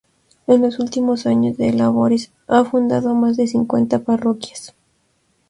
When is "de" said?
1.57-1.73, 3.37-3.45